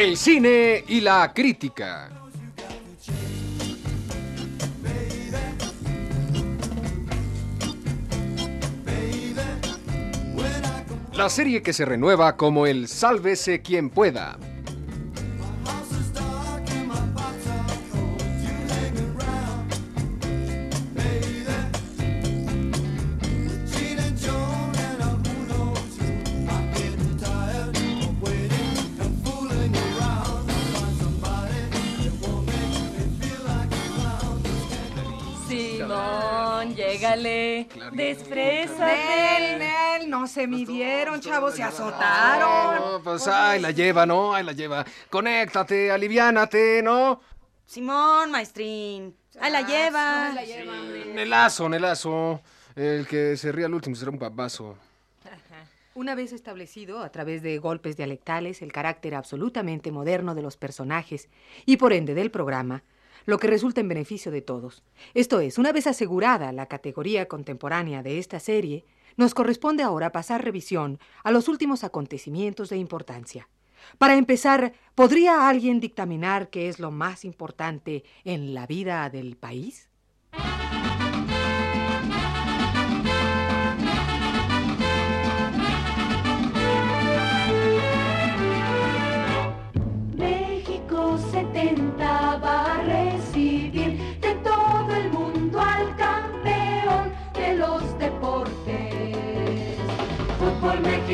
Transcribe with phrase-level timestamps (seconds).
[0.00, 2.08] El cine y la crítica.
[11.12, 14.38] La serie que se renueva como el Sálvese quien pueda.
[37.92, 38.78] Desfrésate.
[38.78, 42.92] Nel, Nel, no se midieron, chavos, se azotaron.
[42.92, 44.34] No, pues ahí la lleva, ¿no?
[44.34, 44.84] Ahí la lleva.
[45.08, 47.20] Conéctate, aliviánate, ¿no?
[47.66, 49.14] Simón, maestrín.
[49.40, 50.32] Ahí la lleva.
[51.14, 52.40] Nelazo, Nelazo.
[52.74, 54.76] El que se ría al último será un papazo.
[55.94, 61.28] Una vez establecido, a través de golpes dialectales, el carácter absolutamente moderno de los personajes
[61.66, 62.84] y por ende del programa,
[63.26, 64.82] lo que resulta en beneficio de todos.
[65.14, 68.84] Esto es, una vez asegurada la categoría contemporánea de esta serie,
[69.16, 73.48] nos corresponde ahora pasar revisión a los últimos acontecimientos de importancia.
[73.98, 79.89] Para empezar, ¿podría alguien dictaminar qué es lo más importante en la vida del país?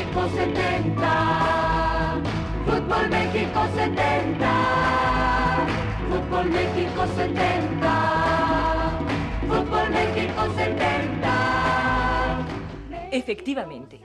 [0.07, 2.23] México 70.
[2.65, 5.67] Fútbol México 70.
[6.09, 9.01] Fútbol México 70.
[9.49, 12.47] Fútbol México 70.
[13.11, 14.01] Efectivamente,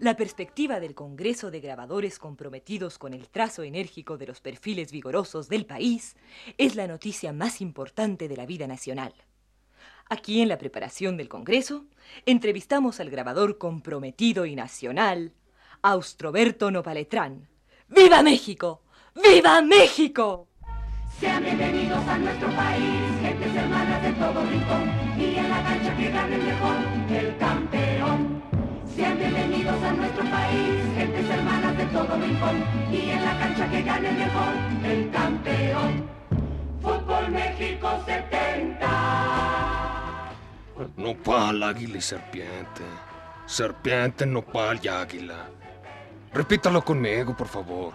[0.00, 5.48] la perspectiva del Congreso de Grabadores comprometidos con el trazo enérgico de los perfiles vigorosos
[5.48, 6.16] del país
[6.58, 9.14] es la noticia más importante de la vida nacional.
[10.08, 11.86] Aquí en la preparación del Congreso,
[12.26, 15.32] entrevistamos al grabador comprometido y nacional,
[15.86, 17.46] Austroberto Nopaletrán.
[17.86, 18.82] ¡Viva México!
[19.14, 20.48] ¡Viva México!
[21.20, 26.10] Sean bienvenidos a nuestro país, gentes hermanas de todo rincón, y en la cancha que
[26.10, 26.74] gane el mejor,
[27.08, 28.42] el campeón.
[28.96, 33.82] Sean bienvenidos a nuestro país, gentes hermanas de todo rincón, y en la cancha que
[33.82, 36.10] gane el mejor, el campeón.
[36.82, 40.32] Fútbol México 70.
[40.96, 42.82] Nopal, águila y serpiente.
[43.46, 45.48] Serpiente, nopal y águila.
[46.36, 47.94] Repítalo conmigo, por favor.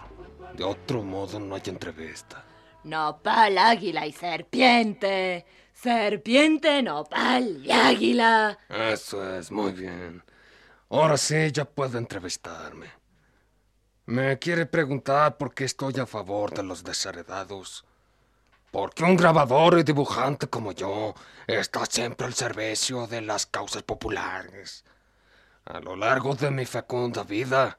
[0.56, 2.44] De otro modo no hay entrevista.
[2.84, 5.46] Nopal, águila y serpiente.
[5.72, 8.58] Serpiente, nopal y águila.
[8.68, 10.24] Eso es, muy bien.
[10.90, 12.88] Ahora sí, ya puedo entrevistarme.
[14.08, 17.86] Me quiere preguntar por qué estoy a favor de los desheredados.
[18.72, 21.14] Porque un grabador y dibujante como yo
[21.46, 24.84] está siempre al servicio de las causas populares.
[25.66, 27.78] A lo largo de mi fecunda vida,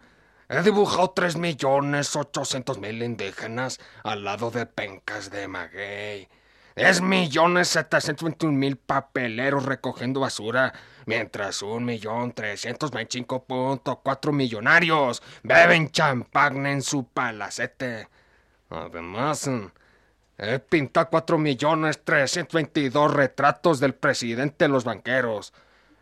[0.53, 6.29] he dibujado tres millones ochocientos mil indígenas al lado de pencas de maguey.
[6.75, 10.73] Es millones setecientos veintiún mil papeleros recogiendo basura,
[11.07, 18.09] mientras un millón trescientos veinticinco punto cuatro millonarios beben champán en su palacete.
[18.71, 19.51] Además,
[20.39, 25.53] he pintado cuatro millones trescientos veintidós retratos del presidente de los banqueros.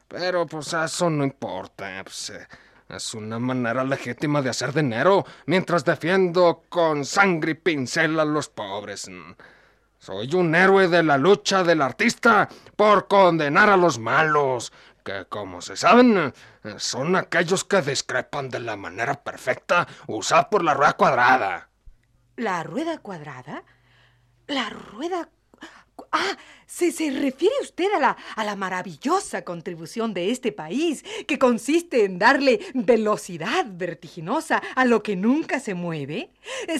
[0.06, 2.02] Pero pues eso no importa.
[2.02, 2.46] pues, eh,
[2.90, 8.48] es una manera legítima de hacer dinero mientras defiendo con sangre y pincel a los
[8.48, 9.10] pobres.
[9.98, 14.72] Soy un héroe de la lucha del artista por condenar a los malos,
[15.04, 16.32] que como se saben,
[16.78, 21.68] son aquellos que discrepan de la manera perfecta usada por la rueda cuadrada.
[22.36, 23.64] ¿La rueda cuadrada?
[24.46, 25.28] La rueda...
[26.12, 26.36] Ah,
[26.66, 32.04] se, se refiere usted a la, a la maravillosa contribución de este país, que consiste
[32.04, 36.30] en darle velocidad vertiginosa a lo que nunca se mueve.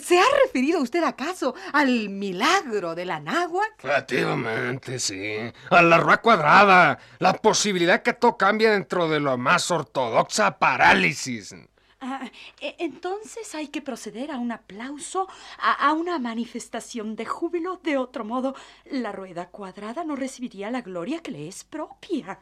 [0.02, 3.86] ¿Se ha referido usted acaso al milagro de la náhuatl?
[3.86, 5.36] Efectivamente, sí.
[5.70, 6.98] A la rueda cuadrada.
[7.18, 11.54] La posibilidad que todo cambie dentro de lo más ortodoxa parálisis.
[12.02, 12.30] Ah,
[12.60, 17.78] e- entonces hay que proceder a un aplauso, a, a una manifestación de júbilo.
[17.82, 18.54] De otro modo,
[18.90, 22.38] la rueda cuadrada no recibiría la gloria que le es propia.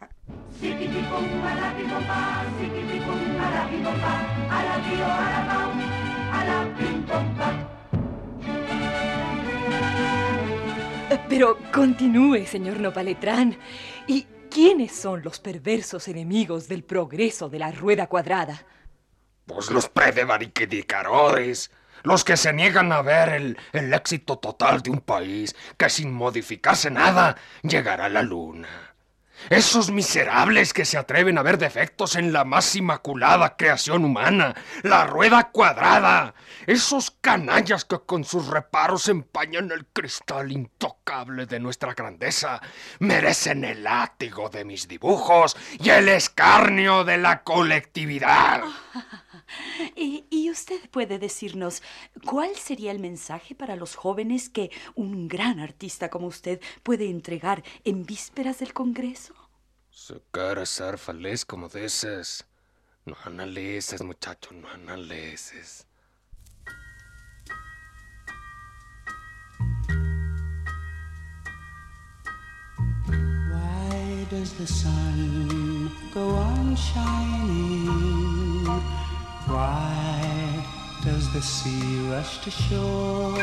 [11.28, 13.56] Pero continúe, señor Nopaletrán.
[14.06, 18.64] ¿Y quiénes son los perversos enemigos del progreso de la rueda cuadrada?
[19.48, 21.70] Pues los prevaricadores.
[22.02, 26.12] Los que se niegan a ver el, el éxito total de un país que sin
[26.12, 28.68] modificarse nada llegará a la luna.
[29.50, 35.06] Esos miserables que se atreven a ver defectos en la más inmaculada creación humana, la
[35.06, 36.34] rueda cuadrada.
[36.66, 42.60] Esos canallas que con sus reparos empañan el cristal intocable de nuestra grandeza,
[42.98, 48.62] merecen el látigo de mis dibujos y el escarnio de la colectividad.
[49.96, 51.82] Y, y usted puede decirnos
[52.24, 57.62] cuál sería el mensaje para los jóvenes que un gran artista como usted puede entregar
[57.84, 59.34] en vísperas del Congreso.
[60.30, 62.46] Quieres ser feliz como dices,
[63.04, 65.86] no analices, muchacho, no analices.
[73.06, 77.68] Why does the sun go on shining?
[79.48, 80.64] Why
[81.02, 83.38] does the sea rush to shore?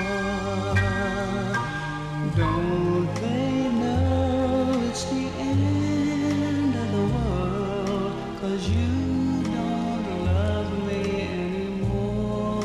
[2.35, 8.13] Don't they know it's the end of the world?
[8.39, 11.01] Cause you don't love me
[11.39, 12.61] anymore.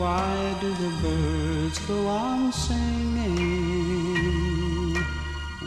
[0.00, 3.44] Why do the birds go on singing?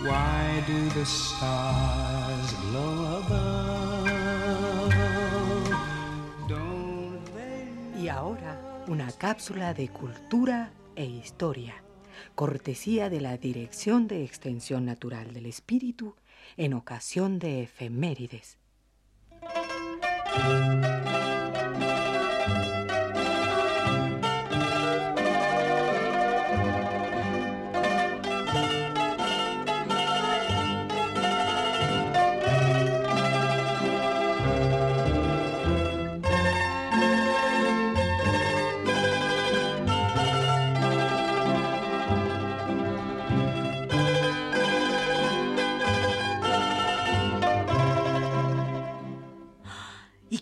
[0.04, 3.87] Why do the stars glow above?
[8.18, 11.84] Ahora, una cápsula de cultura e historia,
[12.34, 16.16] cortesía de la Dirección de Extensión Natural del Espíritu
[16.58, 18.58] en ocasión de efemérides.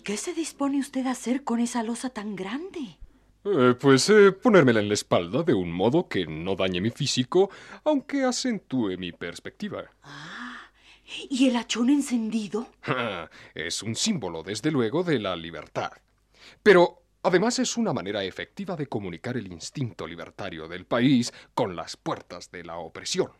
[0.05, 2.97] Qué se dispone usted a hacer con esa losa tan grande?
[3.43, 7.49] Eh, pues eh, ponérmela en la espalda de un modo que no dañe mi físico,
[7.83, 9.83] aunque acentúe mi perspectiva.
[11.29, 12.67] ¿Y el hachón encendido?
[13.55, 15.91] es un símbolo, desde luego, de la libertad.
[16.63, 21.97] Pero además es una manera efectiva de comunicar el instinto libertario del país con las
[21.97, 23.31] puertas de la opresión.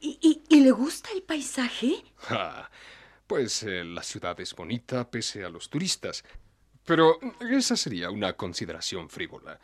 [0.00, 2.04] ¿Y, y- y le gusta el paisaje?
[3.28, 6.24] Pues eh, la ciudad es bonita pese a los turistas.
[6.84, 9.60] Pero esa sería una consideración frívola.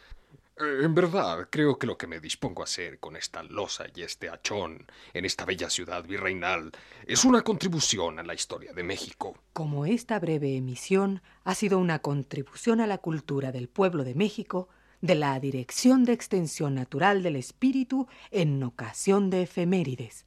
[0.58, 4.02] Eh, En verdad, creo que lo que me dispongo a hacer con esta losa y
[4.02, 6.72] este hachón en esta bella ciudad virreinal
[7.06, 9.34] es una contribución a la historia de México.
[9.54, 14.68] Como esta breve emisión ha sido una contribución a la cultura del pueblo de México,
[15.00, 20.26] de la Dirección de Extensión Natural del Espíritu en ocasión de efemérides.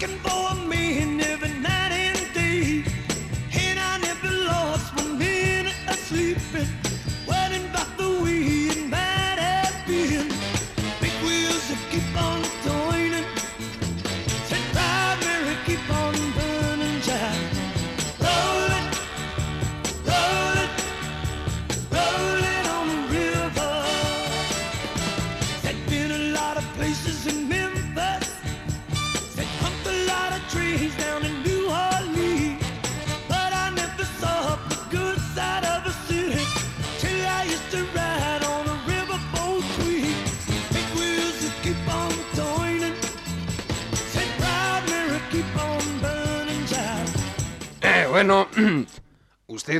[0.00, 0.49] rockin' boy.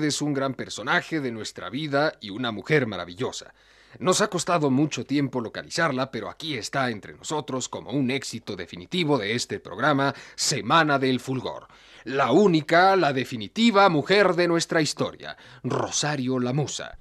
[0.08, 3.54] Es un gran personaje de nuestra vida y una mujer maravillosa.
[3.98, 9.18] Nos ha costado mucho tiempo localizarla, pero aquí está entre nosotros como un éxito definitivo
[9.18, 11.66] de este programa Semana del Fulgor.
[12.04, 16.99] La única, la definitiva mujer de nuestra historia, Rosario la Musa.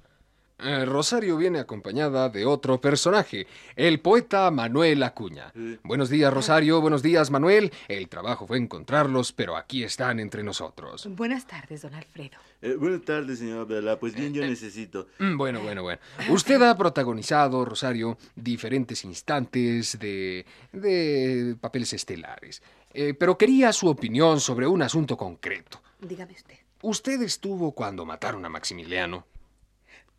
[0.62, 5.52] Eh, Rosario viene acompañada de otro personaje, el poeta Manuel Acuña.
[5.82, 6.80] Buenos días, Rosario.
[6.80, 7.72] Buenos días, Manuel.
[7.88, 11.08] El trabajo fue encontrarlos, pero aquí están entre nosotros.
[11.10, 12.36] Buenas tardes, don Alfredo.
[12.60, 13.98] Eh, buenas tardes, señor Abdalá.
[13.98, 15.06] Pues bien, yo necesito.
[15.18, 16.00] Mm, Bueno, bueno, bueno.
[16.28, 20.44] Usted ha protagonizado, Rosario, diferentes instantes de.
[20.72, 22.62] de papeles estelares.
[22.92, 25.80] Eh, pero quería su opinión sobre un asunto concreto.
[26.00, 26.56] Dígame usted.
[26.82, 29.26] ¿usted estuvo cuando mataron a Maximiliano?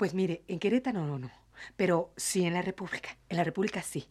[0.01, 1.29] Pues mire, en Querétaro no, no.
[1.75, 3.15] Pero sí en la República.
[3.29, 4.07] En la República sí.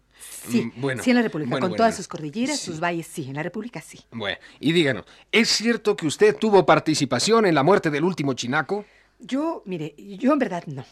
[0.48, 1.50] Sí, Mm, bueno, sí en la República.
[1.50, 2.66] bueno, Con bueno, todas sus cordilleras, Sí.
[2.66, 3.24] sus valles, sí.
[3.28, 3.98] En la República sí.
[4.12, 8.84] Bueno, y díganos, ¿es cierto que usted tuvo participación en la muerte del último chinaco?
[9.18, 10.84] Yo, mire, yo en verdad no.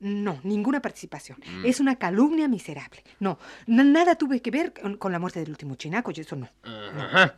[0.00, 1.36] No, ninguna participación.
[1.46, 1.66] Mm.
[1.66, 3.04] Es una calumnia miserable.
[3.20, 6.34] No, na- nada tuve que ver con, con la muerte del último chinaco, y eso
[6.34, 6.48] no.
[6.64, 7.34] Ajá.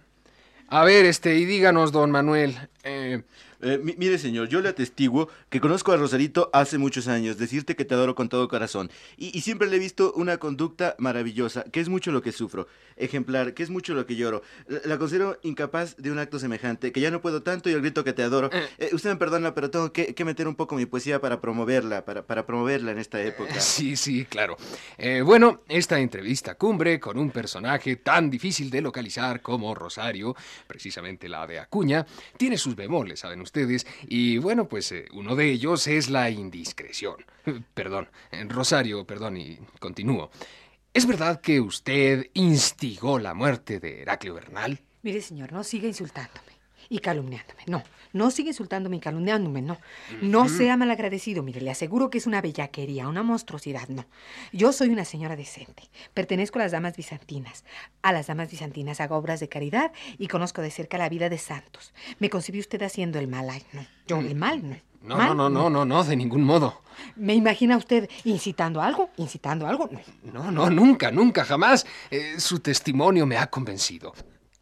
[0.69, 3.23] A ver, este, y díganos, don Manuel, eh,
[3.61, 7.75] Eh, mi- mire, señor, yo le atestiguo que conozco a Rosarito hace muchos años, decirte
[7.77, 8.91] que te adoro con todo corazón.
[9.17, 12.69] Y, y siempre le he visto una conducta maravillosa, que es mucho lo que sufro.
[12.97, 14.43] Ejemplar, que es mucho lo que lloro.
[14.67, 17.81] La, la considero incapaz de un acto semejante, que ya no puedo tanto y el
[17.81, 18.50] grito que te adoro.
[18.79, 22.05] Eh, usted me perdona, pero tengo que, que meter un poco mi poesía para promoverla,
[22.05, 23.61] para, para promoverla en esta época.
[23.61, 24.57] Sí, sí, claro.
[24.97, 30.35] Eh, bueno, esta entrevista cumbre con un personaje tan difícil de localizar como Rosario,
[30.67, 32.05] precisamente la de Acuña,
[32.37, 33.41] tiene sus bemoles, saben
[34.07, 37.17] y bueno, pues eh, uno de ellos es la indiscreción.
[37.75, 40.31] Perdón, eh, Rosario, perdón, y continúo.
[40.95, 44.81] ¿Es verdad que usted instigó la muerte de Heraclio Bernal?
[45.02, 46.52] Mire, señor, no siga insultándome
[46.88, 47.62] y calumniándome.
[47.67, 49.79] No, no siga insultándome y calumniándome, no.
[50.23, 54.05] No sea malagradecido, mire, le aseguro que es una bellaquería, una monstruosidad, no.
[54.53, 55.85] Yo soy una señora decente.
[56.15, 57.65] Pertenezco a las damas bizantinas.
[58.03, 61.38] A las damas bizantinas hago obras de caridad y conozco de cerca la vida de
[61.38, 61.93] santos.
[62.19, 63.49] ¿Me concibió usted haciendo el mal?
[63.50, 63.87] Ay, no.
[64.07, 64.77] Yo, el mal, no.
[65.03, 66.83] No, Mal, no, no, no, no, no, de ningún modo.
[67.15, 69.11] ¿Me imagina usted incitando algo?
[69.17, 69.88] ¿Incitando algo?
[70.23, 70.33] No.
[70.33, 71.87] No, no, nunca, nunca, jamás.
[72.11, 74.12] Eh, su testimonio me ha convencido.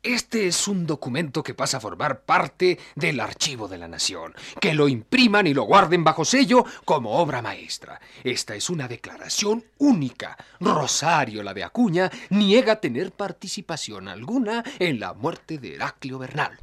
[0.06, 4.36] Este es un documento que pasa a formar parte del archivo de la nación.
[4.60, 8.00] Que lo impriman y lo guarden bajo sello como obra maestra.
[8.22, 10.36] Esta es una declaración única.
[10.60, 16.56] Rosario, la de Acuña, niega tener participación alguna en la muerte de Heraclio Bernal.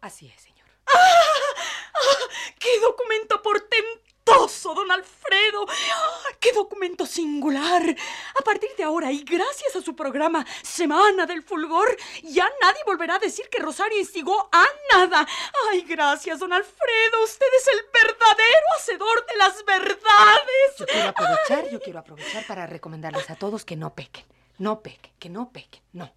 [0.00, 0.66] Así es, señor.
[2.58, 5.66] ¡Qué documento portentoso, don Alfredo!
[5.68, 6.28] ¡Ah!
[6.38, 7.82] ¡Qué documento singular!
[8.38, 13.16] A partir de ahora, y gracias a su programa Semana del Fulgor, ya nadie volverá
[13.16, 15.26] a decir que Rosario instigó a nada.
[15.70, 17.24] ¡Ay, gracias, don Alfredo!
[17.24, 20.86] Usted es el verdadero hacedor de las Yo verdades.
[20.88, 24.24] quiero aprovechar, yo quiero aprovechar para recomendarles a todos que no pequen.
[24.58, 26.12] No pequen, que no pequen, no.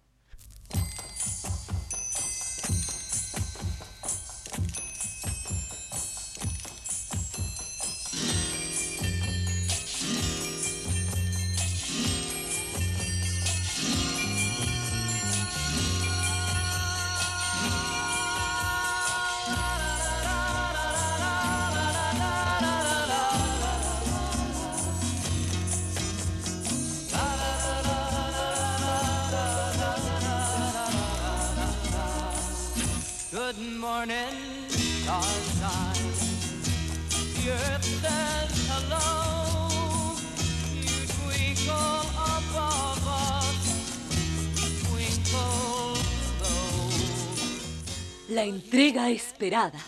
[48.28, 49.80] La entrega esperada,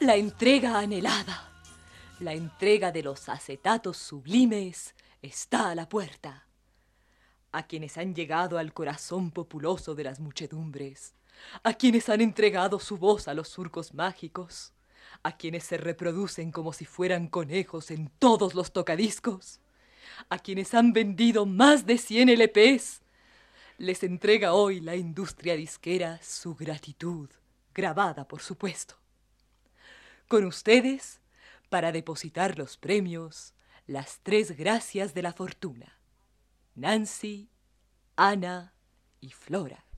[0.00, 1.50] la entrega anhelada,
[2.18, 6.46] la entrega de los acetatos sublimes está a la puerta.
[7.52, 11.14] A quienes han llegado al corazón populoso de las muchedumbres,
[11.62, 14.72] a quienes han entregado su voz a los surcos mágicos,
[15.22, 19.60] a quienes se reproducen como si fueran conejos en todos los tocadiscos,
[20.28, 23.02] a quienes han vendido más de 100 LPs,
[23.78, 27.30] les entrega hoy la industria disquera su gratitud,
[27.74, 28.96] grabada por supuesto.
[30.28, 31.20] Con ustedes,
[31.70, 33.54] para depositar los premios,
[33.86, 35.98] las tres gracias de la fortuna.
[36.74, 37.48] Nancy,
[38.16, 38.74] Ana
[39.20, 39.89] y Flora.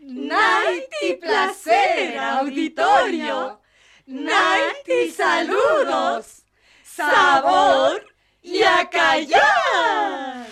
[0.00, 3.60] Nighty placer, auditorio.
[4.06, 6.44] Nighty saludos.
[6.82, 8.04] Sabor
[8.42, 10.46] y a callar.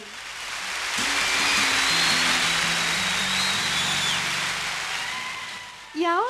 [5.95, 6.27] Y ahora,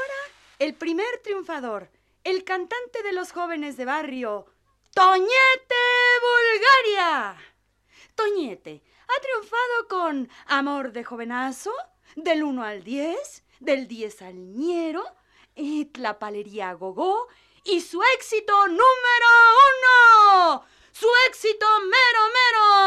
[0.58, 1.90] el primer triunfador,
[2.22, 4.46] el cantante de los jóvenes de barrio,
[4.94, 5.74] Toñete
[6.22, 7.36] Bulgaria.
[8.14, 11.72] Toñete ha triunfado con Amor de Jovenazo,
[12.14, 15.04] del 1 al 10, del 10 al ñero,
[15.54, 17.26] y Tlapalería Gogó,
[17.64, 18.84] y su éxito número
[19.72, 22.20] uno, su éxito mero,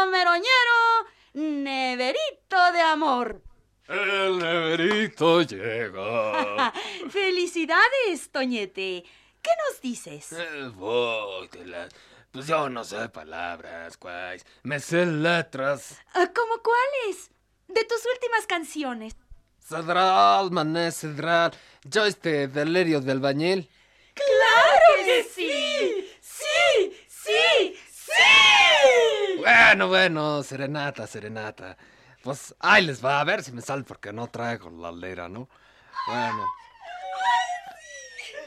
[0.06, 3.42] mero, meroñero, Neverito de Amor.
[3.88, 6.72] El neverito llega.
[7.10, 9.04] Felicidades, Toñete.
[9.42, 10.32] ¿Qué nos dices?
[10.32, 11.88] Eh, voy de la-
[12.30, 14.44] Pues yo no sé palabras, guays.
[14.62, 15.98] Me sé letras.
[16.14, 17.30] Ah, ¿Cómo cuáles?
[17.74, 19.14] De tus últimas canciones.
[19.60, 21.52] Cedral, mané, cedral.
[21.84, 23.70] Yo este delirio del bañil.
[24.14, 26.10] ¡Claro que sí!
[26.20, 26.92] ¡Sí!
[27.08, 27.76] ¡Sí!
[27.90, 29.38] ¡Sí!
[29.38, 31.76] Bueno, bueno, serenata, serenata.
[32.22, 35.48] Pues ahí les va a ver si me sale porque no traigo la lera, ¿no?
[36.06, 36.59] Bueno.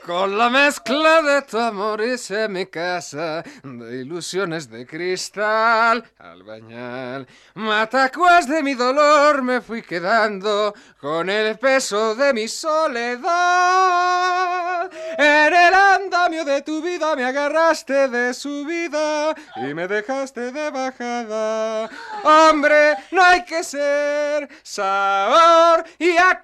[0.05, 7.25] Con la mezcla de tu amor hice mi casa de ilusiones de cristal al bañar.
[7.53, 13.23] Matacuas de mi dolor me fui quedando con el peso de mi soledad.
[15.17, 21.89] En el andamio de tu vida me agarraste de subida y me dejaste de bajada.
[22.23, 26.43] Hombre, no hay que ser sabor y a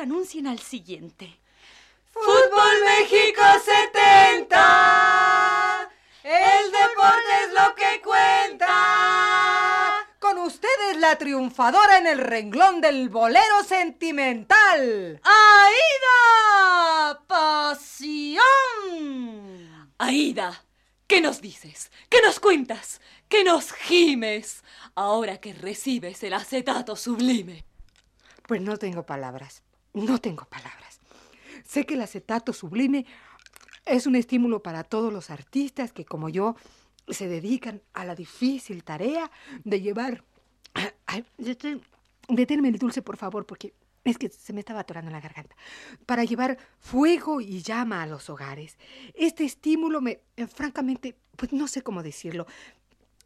[0.00, 1.38] anuncien al siguiente.
[2.10, 5.90] Fútbol México 70.
[6.24, 10.06] El deporte es lo que cuenta.
[10.18, 15.20] Con ustedes la triunfadora en el renglón del bolero sentimental.
[15.22, 17.20] ¡Aida!
[17.26, 18.42] ¡Pasión!
[19.98, 20.64] Aida,
[21.06, 21.90] ¿qué nos dices?
[22.08, 23.00] ¿Qué nos cuentas?
[23.28, 24.64] ¿Qué nos gimes?
[24.94, 27.64] Ahora que recibes el acetato sublime.
[28.46, 29.62] Pues no tengo palabras.
[29.98, 31.00] No tengo palabras.
[31.64, 33.04] Sé que el acetato sublime
[33.84, 36.56] es un estímulo para todos los artistas que, como yo,
[37.08, 39.30] se dedican a la difícil tarea
[39.64, 40.24] de llevar.
[41.06, 41.24] Ay,
[42.28, 43.72] Deténme el dulce, por favor, porque
[44.04, 45.56] es que se me estaba atorando la garganta.
[46.06, 48.78] Para llevar fuego y llama a los hogares.
[49.14, 52.46] Este estímulo me, eh, francamente, pues no sé cómo decirlo.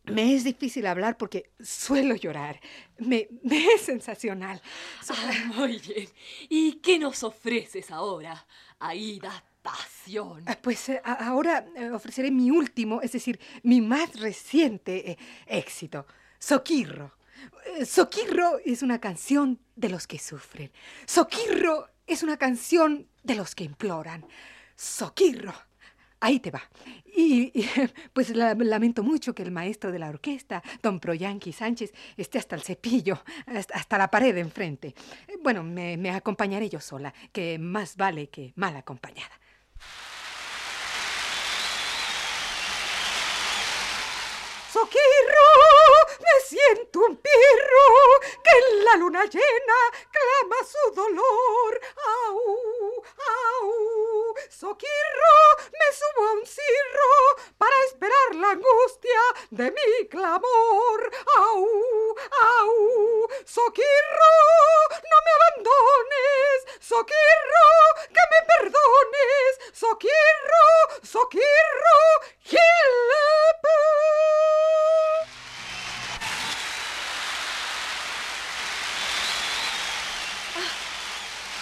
[0.05, 2.61] Me es difícil hablar porque suelo llorar.
[2.99, 4.61] Me, me es sensacional.
[5.09, 6.09] Ah, muy bien.
[6.49, 8.47] ¿Y qué nos ofreces ahora?
[8.81, 10.43] Aida, pasión.
[10.47, 16.07] Ah, Pues eh, ahora eh, ofreceré mi último, es decir, mi más reciente eh, éxito,
[16.39, 17.13] Soquirro.
[17.87, 20.73] Soquirro es una canción de los que sufren.
[21.07, 24.27] Soquirro es una canción de los que imploran.
[24.75, 25.55] Soquirro.
[26.25, 26.63] Ahí te va.
[27.17, 27.53] Y,
[28.13, 32.55] pues la- lamento mucho que el maestro de la orquesta, don Proyanqui Sánchez, esté hasta
[32.55, 33.21] el cepillo,
[33.73, 34.95] hasta, la pared de enfrente.
[35.27, 39.35] Eh, Bueno, me, acompañaré yo sola, que más vale que mal acompañada.
[44.73, 45.47] Soquirro,
[46.23, 47.87] me siento un pirro
[48.45, 49.81] que en la luna llena
[50.11, 51.81] clama su dolor.
[52.07, 52.39] Au,
[53.29, 54.35] au.
[54.49, 55.37] Soquirro,
[55.73, 57.13] me subo a un cirro
[57.59, 61.11] para esperar la angustia de mi clamor.
[61.39, 62.17] Au,
[62.61, 63.29] au.
[63.45, 64.33] Soquirro,
[65.11, 66.57] no me abandones.
[66.81, 67.67] Soquirro,
[68.15, 69.51] que me perdones.
[69.73, 70.67] Soquirro,
[71.03, 71.99] soquirro,
[72.45, 72.63] Gilpe.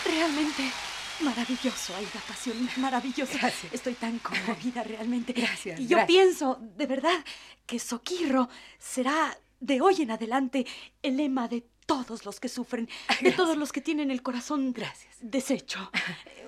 [0.04, 0.72] Realmente
[1.22, 3.32] maravilloso, Aida Pasión, maravilloso.
[3.38, 3.72] Gracias.
[3.72, 5.32] Estoy tan conmovida realmente.
[5.32, 6.06] Gracias, Y yo gracias.
[6.06, 7.24] pienso, de verdad,
[7.66, 10.66] que Soquirro será de hoy en adelante
[11.02, 12.88] el lema de todos los que sufren,
[13.20, 15.16] de todos los que tienen el corazón Gracias.
[15.20, 15.90] deshecho.
[16.40, 16.46] Eh,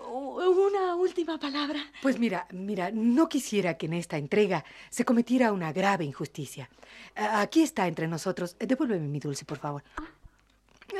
[0.59, 1.79] Una última palabra.
[2.03, 6.69] Pues mira, mira, no quisiera que en esta entrega se cometiera una grave injusticia.
[7.15, 8.57] Aquí está entre nosotros.
[8.59, 9.83] eh, Devuélveme mi dulce, por favor.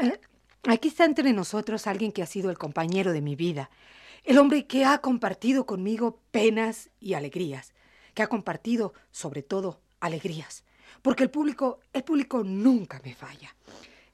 [0.01, 0.19] Eh,
[0.69, 3.69] Aquí está entre nosotros alguien que ha sido el compañero de mi vida.
[4.23, 7.73] El hombre que ha compartido conmigo penas y alegrías.
[8.15, 10.63] Que ha compartido, sobre todo, alegrías.
[11.03, 13.55] Porque el público, el público nunca me falla.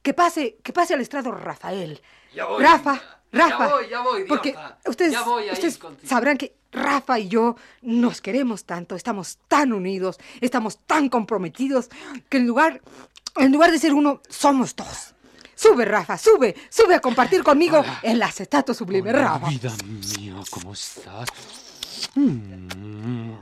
[0.00, 2.00] Que pase, que pase al estrado Rafael.
[2.34, 2.94] Ya voy, Rafa,
[3.30, 3.68] ya Rafa.
[3.68, 4.54] voy, ya voy, Porque
[4.86, 10.18] ustedes, Ya voy ustedes sabrán que Rafa y yo nos queremos tanto, estamos tan unidos,
[10.40, 11.90] estamos tan comprometidos,
[12.30, 12.80] que en lugar,
[13.36, 15.14] en lugar de ser uno, somos dos.
[15.58, 19.48] Sube, Rafa, sube, sube a compartir conmigo el acetato sublime, Rafa.
[19.48, 21.28] Vida mía, ¿cómo estás?
[22.14, 23.32] Mm.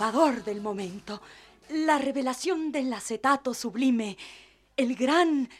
[0.00, 1.20] Triunfador del momento,
[1.68, 4.16] la revelación del acetato sublime,
[4.78, 5.50] el gran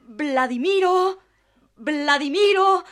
[0.00, 1.20] Vladimiro,
[1.76, 2.84] Vladimiro,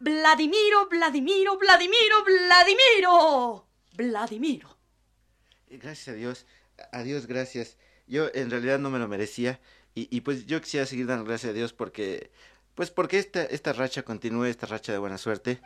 [0.00, 4.76] Vladimiro, Vladimiro, Vladimiro, Vladimiro, Vladimiro.
[5.70, 6.46] Gracias a Dios,
[6.92, 7.78] a Dios gracias.
[8.06, 9.60] Yo en realidad no me lo merecía
[9.94, 12.30] y, y pues yo quisiera seguir dando gracias a Dios porque,
[12.74, 15.62] pues porque esta, esta racha continúe, esta racha de buena suerte.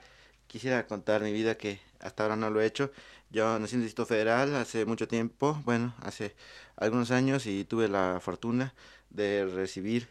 [0.46, 2.92] Quisiera contar mi vida que hasta ahora no lo he hecho.
[3.30, 6.34] Yo nací en el Distrito Federal hace mucho tiempo, bueno, hace
[6.76, 8.74] algunos años y tuve la fortuna
[9.10, 10.08] de recibir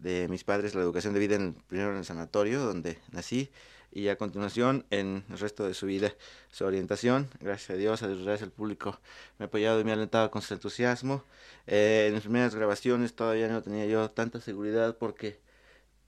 [0.00, 3.50] de mis padres la educación de vida en, primero en el sanatorio donde nací
[3.92, 6.12] y a continuación en el resto de su vida
[6.50, 7.30] su orientación.
[7.38, 8.98] Gracias a Dios a gracias al público
[9.38, 11.24] me ha apoyado y me ha alentado con su entusiasmo.
[11.68, 15.38] Eh, en las primeras grabaciones todavía no tenía yo tanta seguridad porque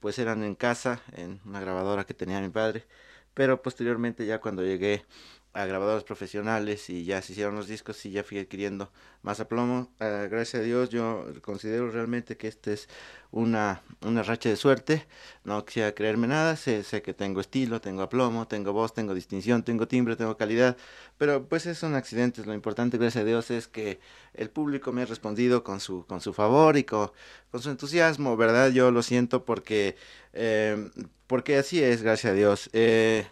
[0.01, 2.85] pues eran en casa en una grabadora que tenía mi padre
[3.39, 5.05] pero posteriormente ya cuando llegué
[5.53, 8.91] a grabadoras profesionales y ya se hicieron los discos y ya fui adquiriendo
[9.23, 9.91] más aplomo.
[9.99, 12.87] Eh, gracias a Dios yo considero realmente que esta es
[13.31, 15.07] una, una racha de suerte.
[15.43, 19.63] No quisiera creerme nada, sé, sé que tengo estilo, tengo aplomo, tengo voz, tengo distinción,
[19.63, 20.77] tengo timbre, tengo calidad,
[21.17, 22.45] pero pues es son accidentes.
[22.45, 23.99] Lo importante, gracias a Dios, es que
[24.33, 27.11] el público me ha respondido con su, con su favor y con,
[27.51, 28.69] con su entusiasmo, ¿verdad?
[28.69, 29.95] Yo lo siento porque,
[30.33, 30.91] eh,
[31.27, 32.69] porque así es, gracias a Dios.
[32.73, 33.25] Eh,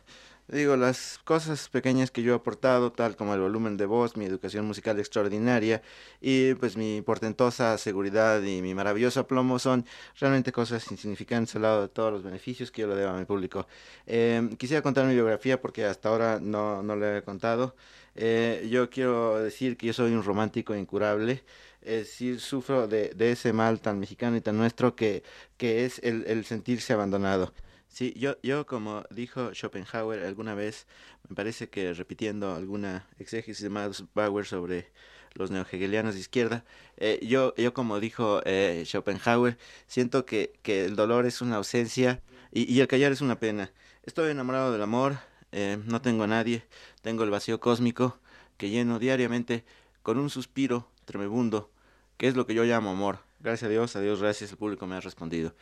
[0.49, 4.23] Digo, las cosas pequeñas que yo he aportado, tal como el volumen de voz, mi
[4.23, 5.81] educación musical extraordinaria
[6.21, 9.85] y pues mi portentosa seguridad y mi maravilloso aplomo son
[10.17, 13.25] realmente cosas insignificantes al lado de todos los beneficios que yo le debo a mi
[13.25, 13.67] público.
[14.05, 17.75] Eh, quisiera contar mi biografía porque hasta ahora no, no le he contado.
[18.15, 21.43] Eh, yo quiero decir que yo soy un romántico incurable.
[21.81, 25.23] Es decir, sufro de, de ese mal tan mexicano y tan nuestro que,
[25.57, 27.53] que es el, el sentirse abandonado.
[27.97, 30.85] Sí, yo, yo como dijo Schopenhauer alguna vez,
[31.27, 34.91] me parece que repitiendo alguna exégesis de Max Bauer sobre
[35.33, 36.63] los neohegelianos de izquierda,
[36.97, 39.57] eh, yo, yo como dijo eh, Schopenhauer,
[39.87, 43.71] siento que, que el dolor es una ausencia y, y el callar es una pena.
[44.03, 45.17] Estoy enamorado del amor,
[45.51, 46.67] eh, no tengo a nadie,
[47.01, 48.19] tengo el vacío cósmico
[48.57, 49.65] que lleno diariamente
[50.03, 51.71] con un suspiro tremebundo,
[52.17, 53.21] que es lo que yo llamo amor.
[53.39, 55.55] Gracias a Dios, a Dios gracias, el público me ha respondido.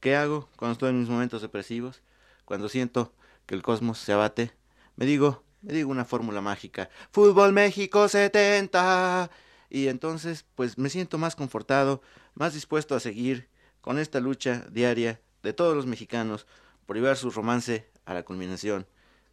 [0.00, 2.00] ¿Qué hago cuando estoy en mis momentos depresivos?
[2.46, 3.12] Cuando siento
[3.46, 4.50] que el cosmos se abate,
[4.96, 6.88] me digo, me digo una fórmula mágica.
[7.12, 9.30] Fútbol México 70.
[9.68, 12.00] Y entonces, pues me siento más confortado,
[12.34, 13.48] más dispuesto a seguir
[13.82, 16.46] con esta lucha diaria de todos los mexicanos
[16.86, 18.86] por llevar su romance a la culminación.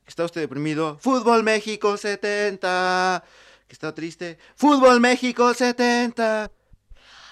[0.05, 0.97] ¿Está usted deprimido?
[0.99, 3.23] Fútbol México 70.
[3.67, 4.37] ¿Que está triste?
[4.55, 6.51] Fútbol México 70.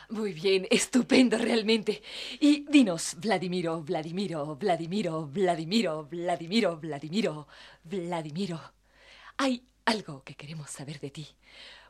[0.09, 2.01] Muy bien, estupendo realmente.
[2.39, 7.47] Y dinos, Vladimiro, Vladimiro, Vladimiro, Vladimiro, Vladimiro, Vladimiro,
[7.83, 8.61] Vladimiro.
[9.37, 11.27] Hay algo que queremos saber de ti.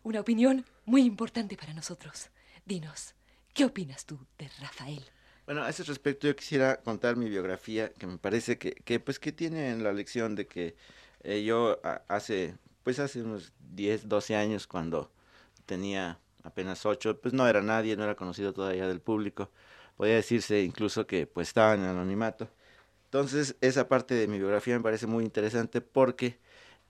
[0.03, 2.29] Una opinión muy importante para nosotros.
[2.65, 3.15] Dinos,
[3.53, 5.03] ¿qué opinas tú de Rafael?
[5.45, 9.19] Bueno, a ese respecto yo quisiera contar mi biografía, que me parece que, que pues
[9.19, 10.75] que tiene en la lección de que
[11.23, 15.11] eh, yo hace, pues hace unos 10, 12 años cuando
[15.65, 19.51] tenía apenas 8, pues no era nadie, no era conocido todavía del público.
[19.97, 22.49] Podría decirse incluso que pues estaba en anonimato.
[23.05, 26.39] Entonces, esa parte de mi biografía me parece muy interesante porque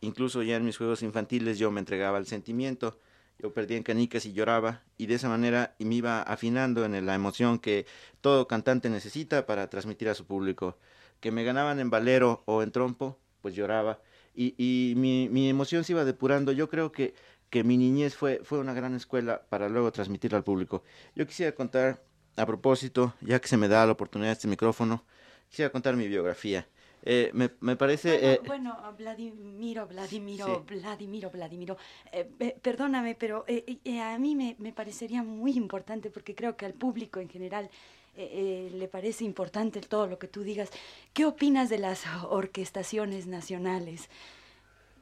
[0.01, 2.99] incluso ya en mis juegos infantiles yo me entregaba al sentimiento.
[3.39, 7.15] Yo perdía en canicas y lloraba y de esa manera me iba afinando en la
[7.15, 7.85] emoción que
[8.21, 10.77] todo cantante necesita para transmitir a su público.
[11.19, 13.99] Que me ganaban en valero o en trompo, pues lloraba.
[14.33, 16.51] Y, y mi, mi emoción se iba depurando.
[16.51, 17.13] Yo creo que,
[17.55, 20.83] que mi niñez fue, fue una gran escuela para luego transmitirla al público.
[21.15, 22.03] Yo quisiera contar,
[22.35, 25.05] a propósito, ya que se me da la oportunidad de este micrófono,
[25.49, 26.67] quisiera contar mi biografía.
[27.03, 28.09] Eh, me, me parece...
[28.09, 30.75] Bueno, eh, bueno, Vladimiro, Vladimiro, Sí.
[30.75, 31.77] Vladimiro, Vladimiro.
[32.11, 36.73] eh, eh, perdóname, pero a mí me, me parecería muy importante porque creo que al
[36.73, 37.69] público en general
[38.17, 40.71] le parece importante todo lo que tú digas.
[41.13, 44.09] ¿Qué opinas de las orquestaciones nacionales?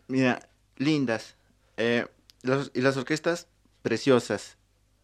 [0.08, 1.36] Mira, lindas.
[2.74, 3.48] Y las orquestas,
[3.82, 4.58] preciosas.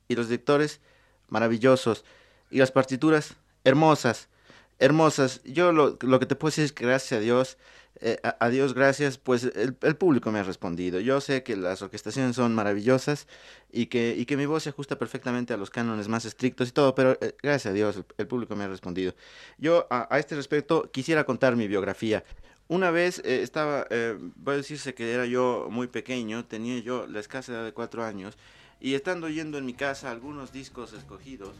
[0.08, 0.82] Y los directores,
[1.30, 2.06] maravillosos.
[2.50, 4.30] Y las partituras, hermosas.
[4.80, 5.42] Hermosas.
[5.44, 7.58] Yo lo, lo que te puedo decir es que gracias a Dios,
[8.02, 11.00] eh, a, Dios gracias, pues el, el público me ha respondido.
[11.00, 13.28] Yo sé que las orquestaciones son maravillosas
[13.72, 16.72] y que, y que mi voz se ajusta perfectamente a los cánones más estrictos y
[16.72, 19.14] todo, pero eh, gracias a Dios el, público me ha respondido.
[19.58, 22.24] Yo a este respecto quisiera contar mi biografía.
[22.70, 27.52] Una vez eh, estaba, eh, decirse que era yo muy pequeño, tenía yo la escasa
[27.52, 28.38] edad de cuatro años,
[28.80, 31.56] y estando oyendo en mi casa algunos discos escogidos,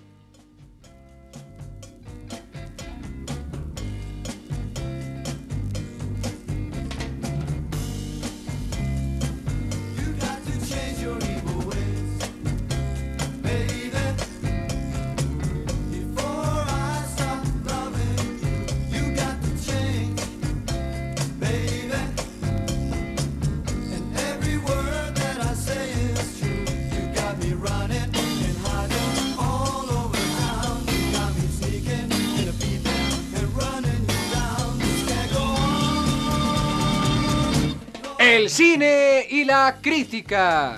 [38.60, 40.78] cine y la crítica.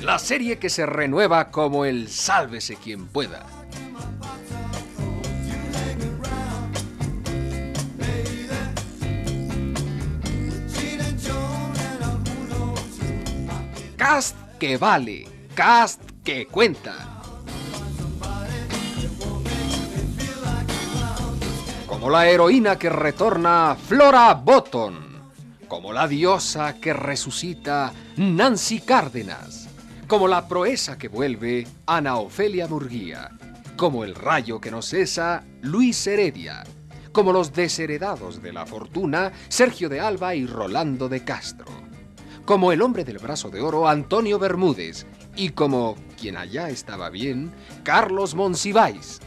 [0.00, 3.46] La serie que se renueva como el sálvese quien pueda.
[13.96, 17.09] Cast que vale, cast que cuenta.
[22.00, 25.20] Como la heroína que retorna Flora Botton.
[25.68, 29.68] Como la diosa que resucita Nancy Cárdenas.
[30.06, 33.32] Como la proeza que vuelve Ana Ofelia Murguía.
[33.76, 36.64] Como el rayo que no cesa Luis Heredia.
[37.12, 41.66] Como los desheredados de la fortuna Sergio de Alba y Rolando de Castro
[42.46, 47.52] como el hombre del brazo de oro Antonio Bermúdez y como, quien allá estaba bien,
[47.84, 49.20] Carlos Monsiváis.